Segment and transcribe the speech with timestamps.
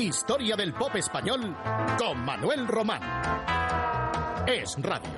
[0.00, 1.54] Historia del pop español
[1.98, 3.02] con Manuel Román.
[4.46, 5.10] Es Radio.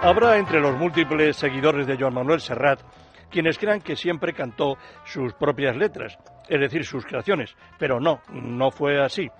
[0.00, 2.80] Habrá entre los múltiples seguidores de Joan Manuel Serrat
[3.30, 8.70] quienes crean que siempre cantó sus propias letras, es decir, sus creaciones, pero no, no
[8.70, 9.30] fue así.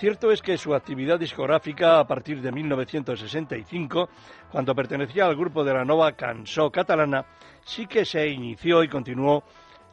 [0.00, 4.08] Cierto es que su actividad discográfica a partir de 1965,
[4.50, 7.26] cuando pertenecía al grupo de la Nova Cançó catalana,
[7.66, 9.44] sí que se inició y continuó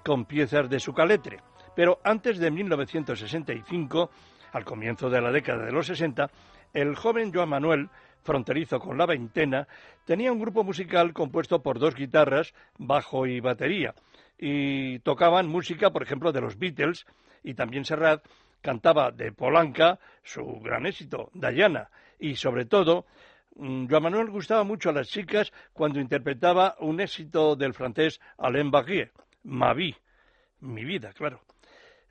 [0.05, 1.41] con piezas de su caletre.
[1.75, 4.09] Pero antes de 1965,
[4.53, 6.29] al comienzo de la década de los 60,
[6.73, 7.89] el joven Joan Manuel
[8.23, 9.67] fronterizo con la veintena,
[10.05, 13.93] tenía un grupo musical compuesto por dos guitarras, bajo y batería,
[14.39, 17.05] y tocaban música, por ejemplo, de los Beatles,
[17.43, 18.23] y también Serrat
[18.61, 23.05] cantaba de Polanca su gran éxito, Diana, y sobre todo,
[23.55, 28.71] mm, Joan Manuel gustaba mucho a las chicas cuando interpretaba un éxito del francés Alain
[28.71, 29.11] Barrier,
[29.43, 29.95] Ma vie,
[30.59, 31.41] mi vida, claro.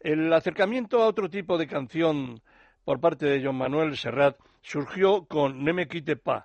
[0.00, 2.41] El acercamiento a otro tipo de canción
[2.84, 6.44] por parte de Joan Manuel Serrat surgió con Ne me quitte pas,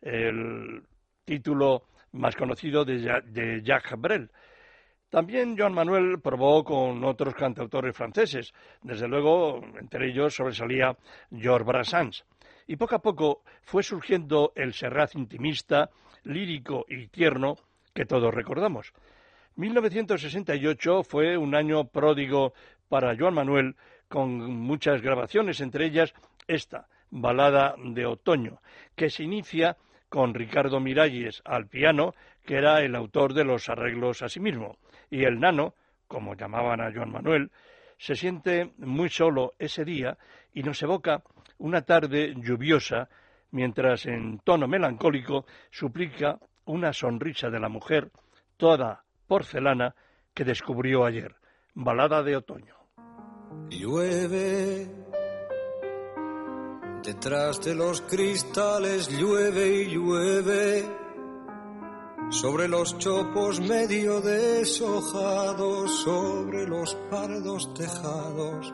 [0.00, 0.82] el
[1.24, 4.30] título más conocido de, Jacques Brel.
[5.12, 10.96] También Joan Manuel probó con otros cantautores franceses, desde luego entre ellos sobresalía
[11.30, 12.24] Georges Brassens.
[12.66, 15.90] Y poco a poco fue surgiendo el Serrat intimista,
[16.22, 17.58] lírico y tierno
[17.92, 18.94] que todos recordamos.
[19.56, 22.54] 1968 fue un año pródigo
[22.88, 23.76] para Joan Manuel
[24.08, 26.14] con muchas grabaciones, entre ellas
[26.46, 28.62] esta, Balada de Otoño,
[28.96, 29.76] que se inicia
[30.12, 34.76] con Ricardo Miralles al piano, que era el autor de los arreglos a sí mismo,
[35.08, 35.72] y el nano,
[36.06, 37.50] como llamaban a Joan Manuel,
[37.96, 40.18] se siente muy solo ese día
[40.52, 41.22] y nos evoca
[41.56, 43.08] una tarde lluviosa,
[43.52, 48.10] mientras en tono melancólico suplica una sonrisa de la mujer,
[48.58, 49.94] toda porcelana,
[50.34, 51.36] que descubrió ayer.
[51.72, 52.76] Balada de otoño.
[53.70, 55.01] Llueve
[57.04, 60.84] Detrás de los cristales llueve y llueve,
[62.30, 68.72] sobre los chopos medio deshojados, sobre los pardos tejados,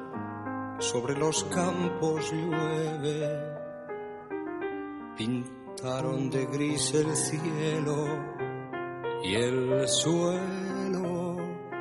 [0.79, 3.57] sobre los campos llueve.
[5.17, 8.09] Pintaron de gris el cielo
[9.25, 11.37] y el suelo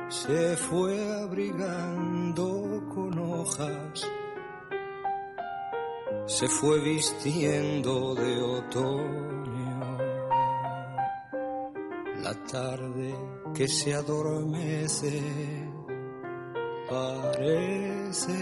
[0.08, 4.08] se fue abrigando con hojas
[6.28, 9.98] se fue vistiendo de otoño.
[12.22, 13.14] La tarde
[13.54, 15.22] que se adormece
[16.90, 18.32] parece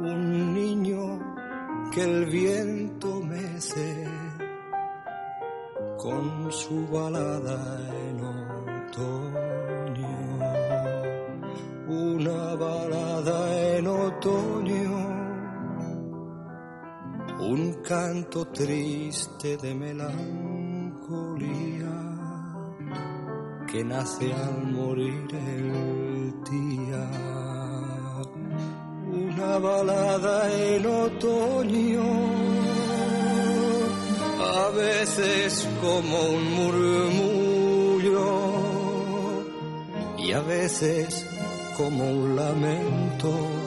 [0.00, 1.18] un niño
[1.92, 4.06] que el viento mece
[5.96, 9.46] con su balada en otoño.
[11.88, 14.85] Una balada en otoño
[17.86, 20.16] canto triste de melancolía
[23.70, 27.08] que nace al morir el día.
[29.08, 32.02] Una balada en otoño,
[34.40, 38.02] a veces como un murmullo
[40.18, 41.24] y a veces
[41.76, 43.65] como un lamento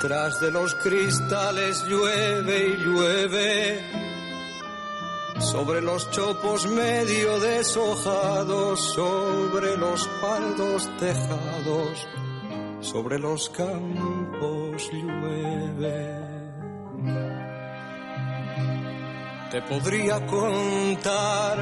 [0.00, 3.80] detrás de los cristales llueve y llueve.
[5.40, 12.08] Sobre los chopos medio deshojados, sobre los paldos tejados,
[12.80, 16.20] sobre los campos llueve
[19.50, 21.58] te podría contar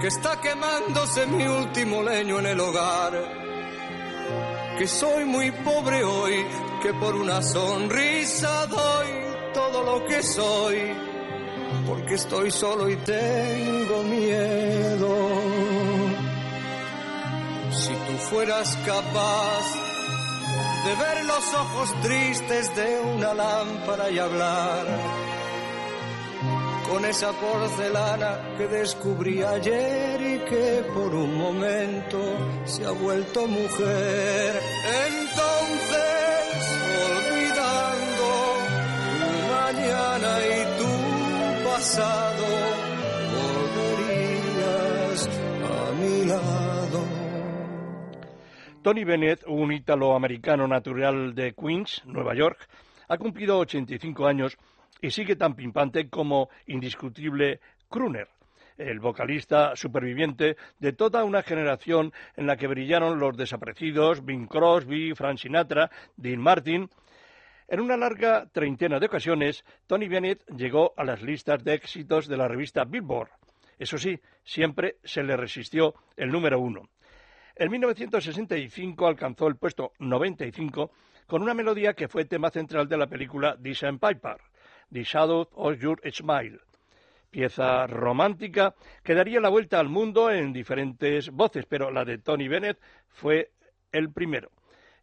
[0.00, 3.12] que está quemándose mi último leño en el hogar,
[4.78, 6.46] que soy muy pobre hoy,
[6.82, 9.08] que por una sonrisa doy
[9.52, 10.78] todo lo que soy,
[11.86, 15.16] porque estoy solo y tengo miedo.
[17.72, 19.64] Si tú fueras capaz
[20.86, 24.86] de ver los ojos tristes de una lámpara y hablar,
[26.90, 32.18] con esa porcelana que descubrí ayer y que por un momento
[32.64, 34.60] se ha vuelto mujer.
[35.06, 35.49] Entonces,
[41.80, 42.44] pasado,
[48.82, 52.68] Tony Bennett, un ítalo-americano natural de Queens, Nueva York,
[53.08, 54.58] ha cumplido 85 años
[55.00, 58.28] y sigue tan pimpante como indiscutible crooner,
[58.76, 65.14] el vocalista superviviente de toda una generación en la que brillaron los desaparecidos Bing Crosby,
[65.14, 66.90] Frank Sinatra, Dean Martin.
[67.70, 72.36] En una larga treintena de ocasiones, Tony Bennett llegó a las listas de éxitos de
[72.36, 73.30] la revista Billboard.
[73.78, 76.88] Eso sí, siempre se le resistió el número uno.
[77.54, 80.90] En 1965 alcanzó el puesto 95
[81.28, 84.38] con una melodía que fue tema central de la película The Piper,
[84.92, 86.58] The Shadow of Your Smile,
[87.30, 88.74] pieza romántica
[89.04, 93.52] que daría la vuelta al mundo en diferentes voces, pero la de Tony Bennett fue
[93.92, 94.50] el primero.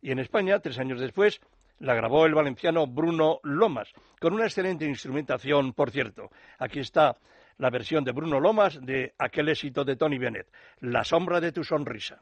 [0.02, 1.40] Y en España, tres años después,
[1.79, 6.29] la grabó el valenciano Bruno Lomas, con una excelente instrumentación, por cierto.
[6.59, 7.15] Aquí está
[7.57, 10.47] la versión de Bruno Lomas de aquel éxito de Tony Bennett,
[10.79, 12.21] La sombra de tu sonrisa.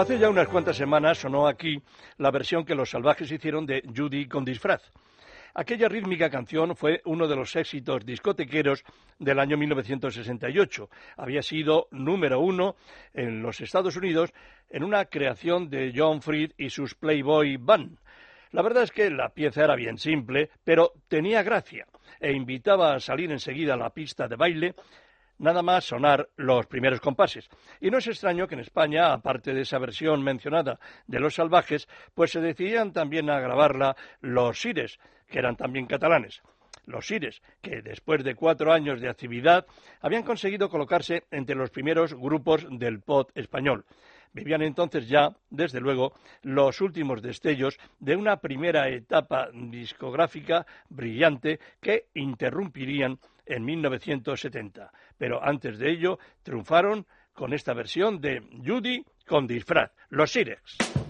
[0.00, 1.78] Hace ya unas cuantas semanas sonó aquí
[2.16, 4.80] la versión que los salvajes hicieron de Judy con disfraz.
[5.52, 8.82] Aquella rítmica canción fue uno de los éxitos discotequeros
[9.18, 10.88] del año 1968.
[11.18, 12.76] Había sido número uno
[13.12, 14.32] en los Estados Unidos
[14.70, 17.98] en una creación de John Fried y sus Playboy Band.
[18.52, 21.86] La verdad es que la pieza era bien simple, pero tenía gracia
[22.18, 24.74] e invitaba a salir enseguida a la pista de baile
[25.40, 27.48] nada más sonar los primeros compases.
[27.80, 31.88] Y no es extraño que en España, aparte de esa versión mencionada de Los Salvajes,
[32.14, 34.98] pues se decidían también a grabarla los Sires,
[35.28, 36.42] que eran también catalanes.
[36.86, 39.66] Los Sires, que después de cuatro años de actividad
[40.00, 43.84] habían conseguido colocarse entre los primeros grupos del pop español.
[44.32, 52.06] Vivían entonces ya, desde luego, los últimos destellos de una primera etapa discográfica brillante que
[52.14, 53.18] interrumpirían
[53.50, 54.92] en 1970.
[55.18, 61.09] Pero antes de ello, triunfaron con esta versión de Judy con disfraz, los Sirex.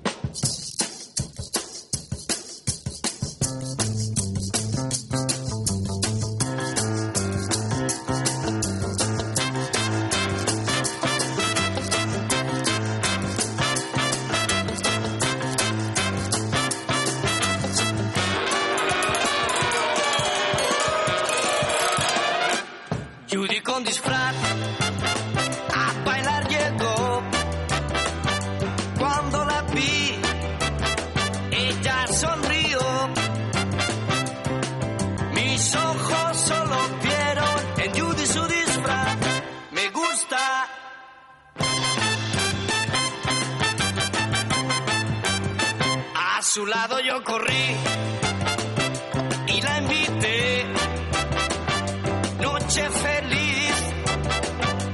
[46.53, 47.77] Su lado yo corrí
[49.47, 50.67] y la invité.
[52.41, 53.75] Noche feliz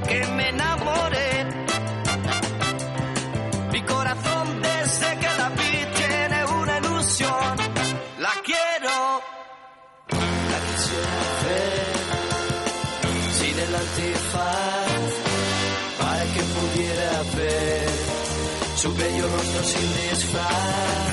[0.06, 1.46] que me enamoré.
[3.72, 7.56] Mi corazón desde que la vi tiene una ilusión.
[8.18, 8.96] La quiero.
[10.52, 11.86] La quisiera ver
[13.38, 15.10] sin el antifaz
[16.00, 17.88] para que pudiera ver
[18.76, 21.05] su bello rostro sin disfraz.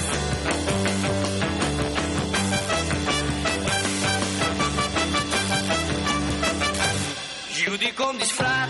[8.14, 8.70] Con disfraz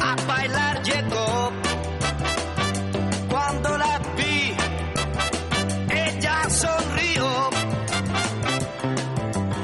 [0.00, 1.52] a bailar llegó.
[3.28, 4.54] Cuando la vi,
[5.90, 7.50] ella sonrió.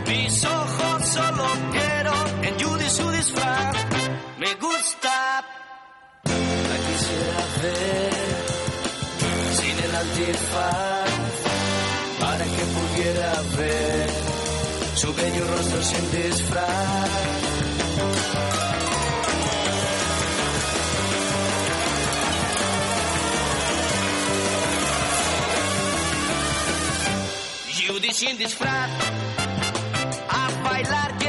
[0.08, 3.76] Mis ojos solo vieron en Judy su disfraz.
[4.38, 5.44] Me gusta,
[6.24, 8.12] la quisiera ver
[9.58, 11.10] sin el antifaz
[12.20, 14.10] para que pudiera ver
[14.94, 17.41] su bello rostro sin disfraz.
[28.22, 28.90] Sin disfraz
[30.28, 31.21] a bailar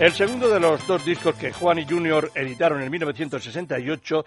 [0.00, 4.24] El segundo de los dos discos que Juan y Junior editaron en 1968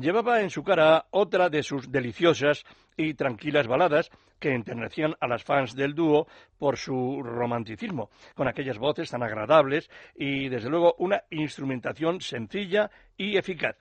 [0.00, 2.64] llevaba en su cara otra de sus deliciosas
[2.96, 8.78] y tranquilas baladas que enternecían a las fans del dúo por su romanticismo, con aquellas
[8.78, 13.76] voces tan agradables y, desde luego, una instrumentación sencilla y eficaz.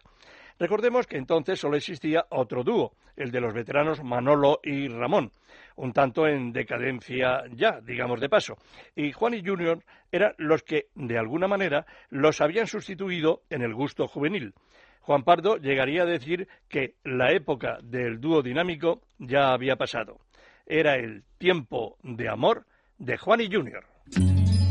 [0.60, 5.32] Recordemos que entonces solo existía otro dúo, el de los veteranos Manolo y Ramón,
[5.78, 8.58] un tanto en decadencia ya, digamos de paso,
[8.96, 13.74] y Juan y Junior eran los que, de alguna manera, los habían sustituido en el
[13.74, 14.54] gusto juvenil.
[15.02, 20.20] Juan Pardo llegaría a decir que la época del dúo dinámico ya había pasado.
[20.66, 22.66] Era el tiempo de amor
[22.98, 23.86] de Juan y Junior.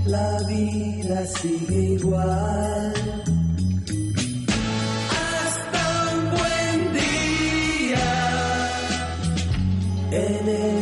[0.05, 2.93] La vida sigue igual.
[5.11, 8.07] Hasta un buen día.
[10.13, 10.76] En el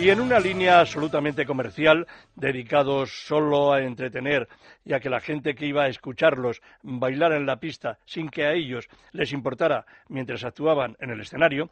[0.00, 4.48] Y en una línea absolutamente comercial, dedicados solo a entretener
[4.82, 8.46] y a que la gente que iba a escucharlos bailara en la pista sin que
[8.46, 11.68] a ellos les importara mientras actuaban en el escenario,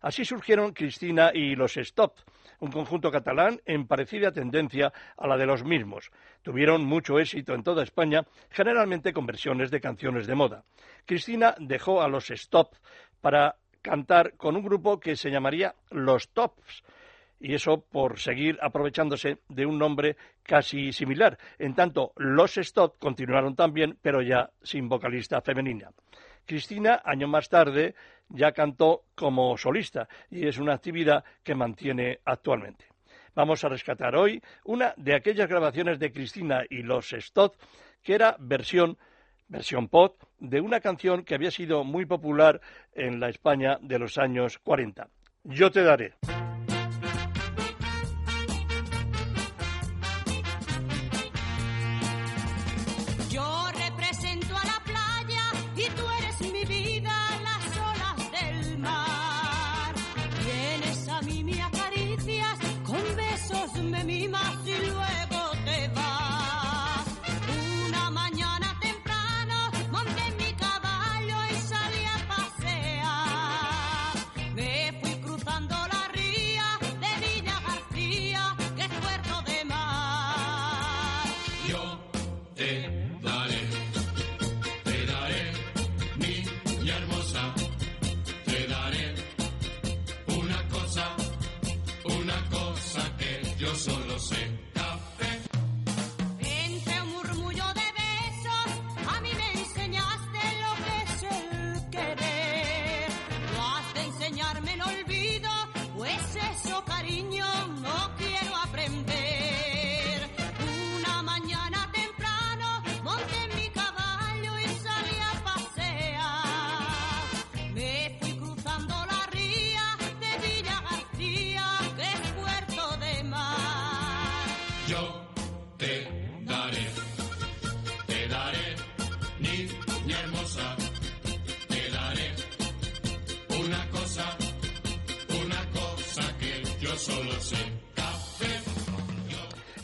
[0.00, 2.18] así surgieron Cristina y los Stop,
[2.60, 6.12] un conjunto catalán en parecida tendencia a la de los mismos.
[6.42, 10.62] Tuvieron mucho éxito en toda España, generalmente con versiones de canciones de moda.
[11.04, 12.76] Cristina dejó a los Stop
[13.20, 16.84] para cantar con un grupo que se llamaría Los Tops
[17.42, 21.36] y eso por seguir aprovechándose de un nombre casi similar.
[21.58, 25.90] En tanto, los Stott continuaron también, pero ya sin vocalista femenina.
[26.46, 27.94] Cristina, año más tarde,
[28.28, 32.86] ya cantó como solista y es una actividad que mantiene actualmente.
[33.34, 37.56] Vamos a rescatar hoy una de aquellas grabaciones de Cristina y los Stott
[38.02, 38.96] que era versión
[39.48, 42.60] versión pop de una canción que había sido muy popular
[42.94, 45.08] en la España de los años 40.
[45.44, 46.14] Yo te daré.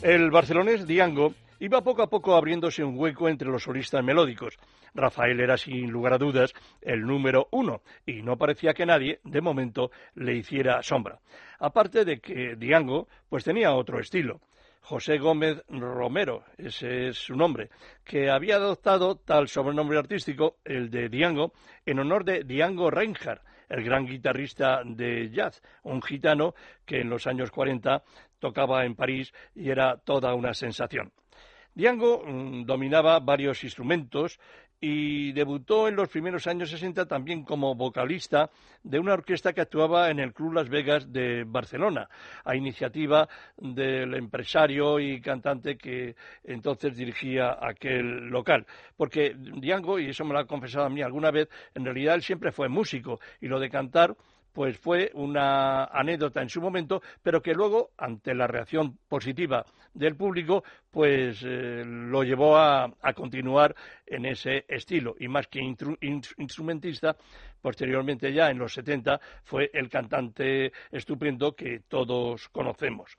[0.01, 4.57] El barcelonés Diango iba poco a poco abriéndose un hueco entre los solistas melódicos.
[4.93, 9.41] Rafael era sin lugar a dudas el número uno y no parecía que nadie, de
[9.41, 11.19] momento, le hiciera sombra.
[11.59, 14.39] Aparte de que Diango pues tenía otro estilo.
[14.79, 17.69] José Gómez Romero, ese es su nombre,
[18.05, 21.51] que había adoptado tal sobrenombre artístico, el de Diango,
[21.85, 27.27] en honor de Diango Reinhardt, el gran guitarrista de jazz, un gitano que en los
[27.27, 28.03] años 40
[28.39, 31.11] tocaba en París y era toda una sensación.
[31.73, 34.39] Diango mm, dominaba varios instrumentos
[34.81, 38.49] y debutó en los primeros años 60 también como vocalista
[38.81, 42.07] de una orquesta que actuaba en el Club Las Vegas de Barcelona,
[42.45, 48.65] a iniciativa del empresario y cantante que entonces dirigía aquel local.
[48.95, 52.21] Porque Diango, y eso me lo ha confesado a mí alguna vez, en realidad él
[52.21, 54.15] siempre fue músico y lo de cantar
[54.53, 60.15] pues fue una anécdota en su momento, pero que luego, ante la reacción positiva del
[60.15, 65.15] público, pues eh, lo llevó a, a, continuar en ese estilo.
[65.19, 65.59] Y más que
[66.37, 67.15] instrumentista,
[67.61, 73.15] posteriormente ya en los 70 fue el cantante estupendo que todos conocemos.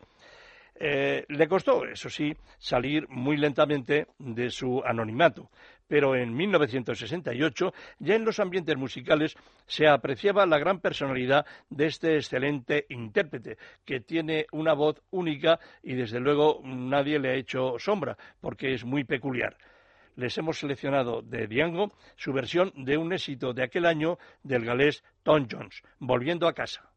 [0.82, 5.50] Eh, le costó, eso sí, salir muy lentamente de su anonimato,
[5.90, 12.14] pero en 1968 ya en los ambientes musicales se apreciaba la gran personalidad de este
[12.14, 18.16] excelente intérprete, que tiene una voz única y desde luego nadie le ha hecho sombra,
[18.40, 19.58] porque es muy peculiar
[20.16, 25.02] les hemos seleccionado de Diango su versión de un éxito de aquel año del galés
[25.22, 26.89] Tom Jones, Volviendo a casa.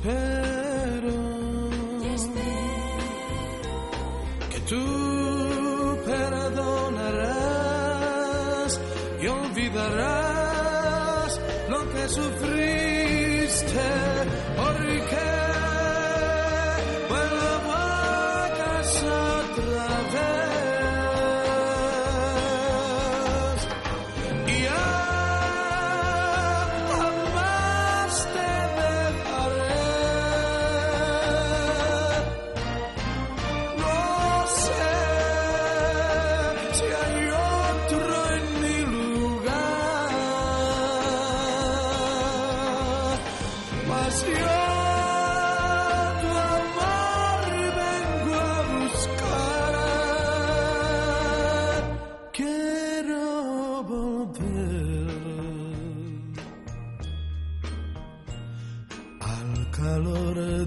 [0.00, 1.12] Espero.
[4.50, 7.20] que tú perdonarás
[9.20, 10.60] y olvidarás
[11.68, 13.80] lo que sufriste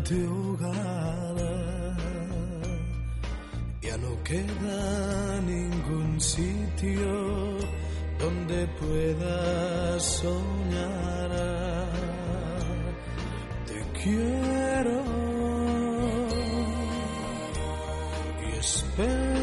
[0.04, 1.54] te ahogara.
[3.82, 7.58] Ya no queda ningún sitio
[8.20, 11.32] donde puedas soñar.
[13.68, 15.04] Te quiero
[18.42, 19.35] y espero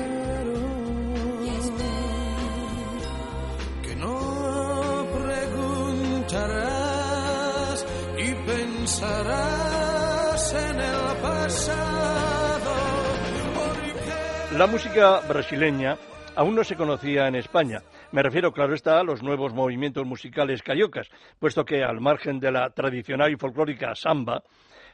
[14.57, 15.97] La música brasileña
[16.37, 17.83] aún no se conocía en España.
[18.13, 22.53] Me refiero, claro está, a los nuevos movimientos musicales cariocas, puesto que al margen de
[22.53, 24.45] la tradicional y folclórica samba,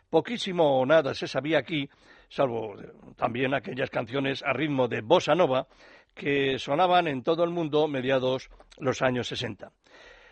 [0.08, 1.88] poquísimo o nada se sabía aquí,
[2.28, 5.66] salvo eh, también aquellas canciones a ritmo de bossa nova
[6.14, 9.70] que sonaban en todo el mundo mediados los años 60.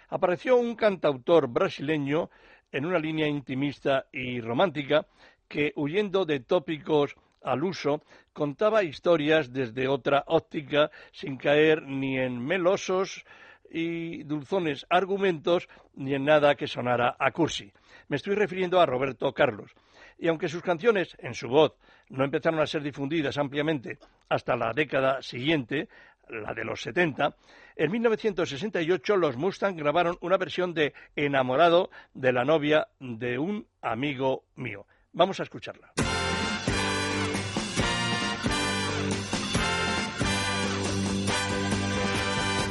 [0.09, 2.31] Apareció un cantautor brasileño
[2.73, 5.07] en una línea intimista y romántica
[5.49, 8.03] que, huyendo de tópicos al uso,
[8.33, 13.25] contaba historias desde otra óptica sin caer ni en melosos
[13.71, 17.73] y dulzones argumentos ni en nada que sonara a cursi.
[18.09, 19.73] Me estoy refiriendo a Roberto Carlos.
[20.19, 21.75] Y aunque sus canciones, en su voz,
[22.09, 23.99] no empezaron a ser difundidas ampliamente
[24.29, 25.89] hasta la década siguiente,
[26.29, 27.37] la de los 70,
[27.77, 34.45] en 1968 los Mustang grabaron una versión de Enamorado de la novia de un amigo
[34.55, 34.87] mío.
[35.13, 35.93] Vamos a escucharla.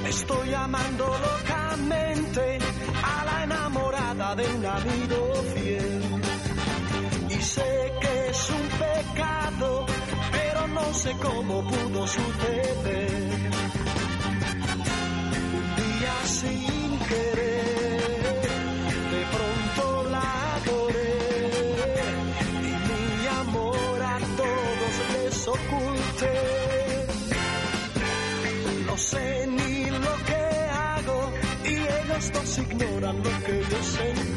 [0.08, 2.60] Estoy amando locamente
[3.04, 5.35] a la enamorada de un amigo
[10.96, 13.52] sé cómo pudo suceder.
[15.58, 18.42] Un día sin querer,
[19.14, 21.18] de pronto la adoré.
[22.62, 26.38] Y mi amor a todos les oculté.
[28.88, 31.20] No sé ni lo que hago
[31.66, 34.35] y ellos dos ignoran lo que yo sentí.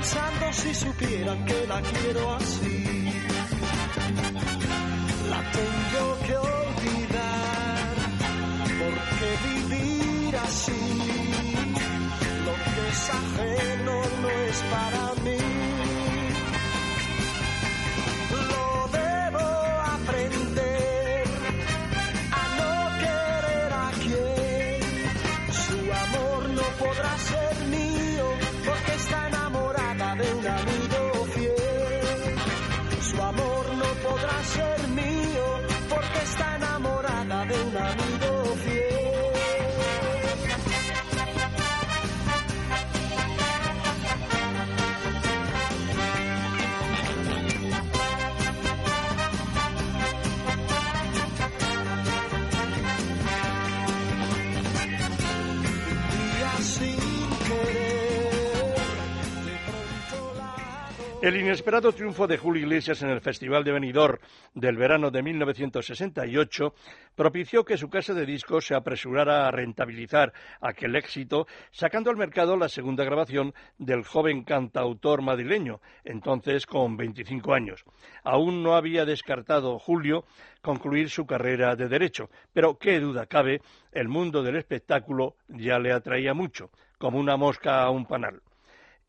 [0.00, 2.84] Pensando si supieran que la quiero así.
[5.28, 7.94] La tengo que olvidar
[8.80, 10.82] porque vivir así,
[12.46, 15.42] lo que es ajeno no es para mí.
[18.50, 19.46] Lo debo
[19.96, 21.24] aprender
[22.40, 24.80] a no querer a quien
[25.64, 27.49] su amor no podrá ser
[61.22, 64.16] El inesperado triunfo de Julio Iglesias en el Festival de Benidorm
[64.54, 66.74] del verano de 1968
[67.14, 72.56] propició que su casa de discos se apresurara a rentabilizar aquel éxito, sacando al mercado
[72.56, 77.84] la segunda grabación del joven cantautor madrileño, entonces con 25 años.
[78.24, 80.24] Aún no había descartado Julio
[80.62, 83.60] concluir su carrera de derecho, pero qué duda cabe,
[83.92, 88.40] el mundo del espectáculo ya le atraía mucho, como una mosca a un panal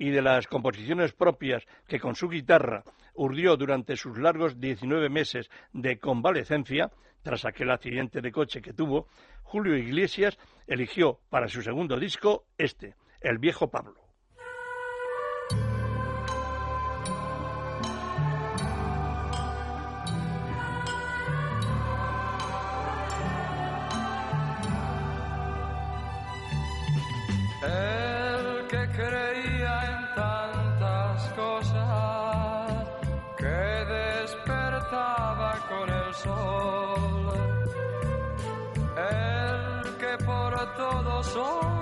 [0.01, 2.83] y de las composiciones propias que con su guitarra
[3.13, 6.89] urdió durante sus largos 19 meses de convalecencia,
[7.21, 9.09] tras aquel accidente de coche que tuvo,
[9.43, 14.00] Julio Iglesias eligió para su segundo disco este, El viejo Pablo.
[41.21, 41.80] Por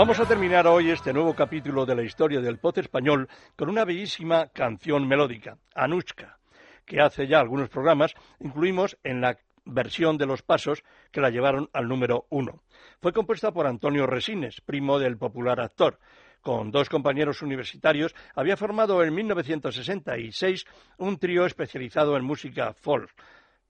[0.00, 3.84] Vamos a terminar hoy este nuevo capítulo de la historia del pop español con una
[3.84, 6.38] bellísima canción melódica, Anushka,
[6.86, 9.36] que hace ya algunos programas incluimos en la
[9.66, 10.82] versión de los pasos
[11.12, 12.62] que la llevaron al número uno.
[13.02, 15.98] Fue compuesta por Antonio Resines, primo del popular actor.
[16.40, 20.64] Con dos compañeros universitarios había formado en 1966
[20.96, 23.10] un trío especializado en música folk,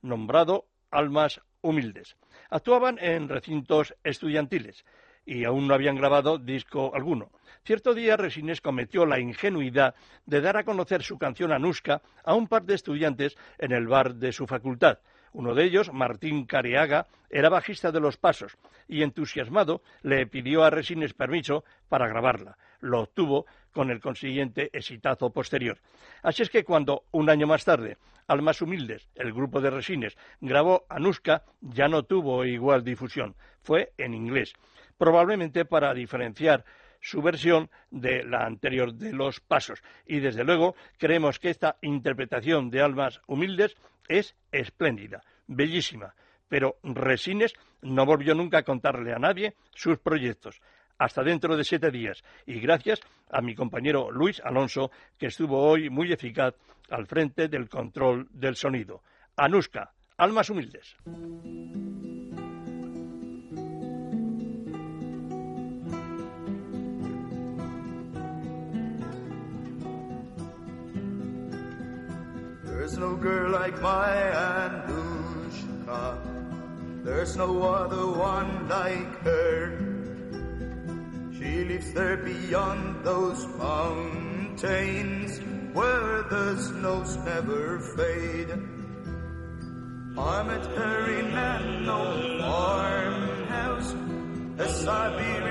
[0.01, 2.17] nombrado Almas Humildes.
[2.51, 4.85] Actuaban en recintos estudiantiles
[5.25, 7.31] y aún no habían grabado disco alguno.
[7.65, 9.95] Cierto día Resines cometió la ingenuidad
[10.27, 14.15] de dar a conocer su canción Anuska a un par de estudiantes en el bar
[14.15, 14.99] de su facultad.
[15.33, 18.57] Uno de ellos, Martín Careaga, era bajista de Los Pasos
[18.89, 22.57] y entusiasmado le pidió a Resines permiso para grabarla.
[22.81, 25.79] Lo obtuvo con el consiguiente exitazo posterior.
[26.23, 30.85] Así es que cuando, un año más tarde, Almas Humildes, el grupo de Resines, grabó
[30.89, 33.37] Anuska, ya no tuvo igual difusión.
[33.63, 34.55] Fue en inglés,
[35.01, 36.63] probablemente para diferenciar
[37.01, 39.83] su versión de la anterior de Los Pasos.
[40.05, 46.15] Y desde luego creemos que esta interpretación de Almas Humildes es espléndida, bellísima,
[46.51, 50.61] pero Resines no volvió nunca a contarle a nadie sus proyectos.
[50.99, 52.23] Hasta dentro de siete días.
[52.45, 56.55] Y gracias a mi compañero Luis Alonso, que estuvo hoy muy eficaz
[56.91, 59.03] al frente del control del sonido.
[59.35, 60.95] Anuska, almas humildes.
[72.91, 74.11] There's no girl like my
[74.51, 76.19] Anushka.
[77.05, 79.79] There's no other one like her.
[81.39, 85.39] She lives there beyond those mountains
[85.73, 88.59] where the snows never fade.
[90.19, 93.95] I met her in an old farmhouse,
[94.59, 95.50] a Siberian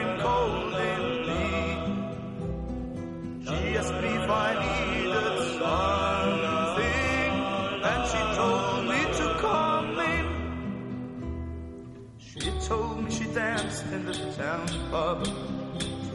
[14.91, 15.31] pub to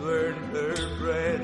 [0.02, 1.42] earn her bread.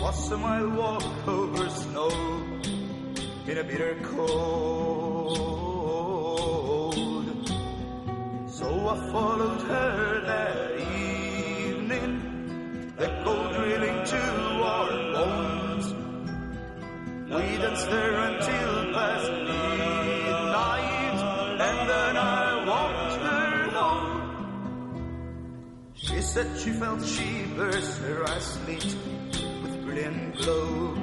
[0.00, 2.10] Was a mile walk over snow
[3.46, 5.36] in a bitter cold.
[8.48, 12.12] So I followed her that evening,
[12.96, 14.22] the cold drilling to
[14.74, 15.86] our bones.
[17.28, 18.39] We danced there until
[26.32, 28.84] said she felt she burst her eyes lit
[29.62, 30.94] with brilliant glow.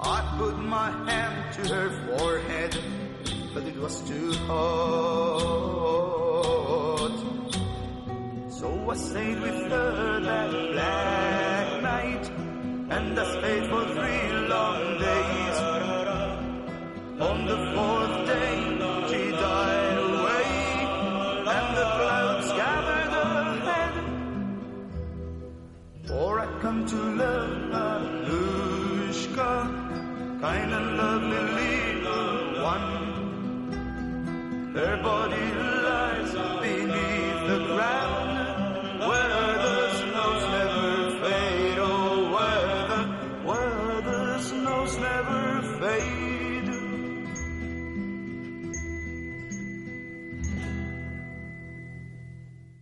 [0.00, 2.76] I put my hand to her forehead,
[3.54, 5.60] but it was too hot.
[8.48, 12.24] So I stayed with her that black night,
[12.96, 15.58] and I stayed for three long days.
[17.28, 17.99] On the fourth